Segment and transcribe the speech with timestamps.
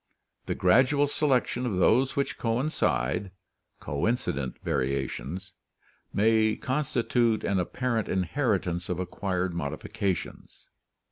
[0.47, 3.29] The gradual selection of those which coincide
[3.79, 5.53] (coincident variations)
[6.11, 10.69] may constitute an apparent inheritance of acquired modifications."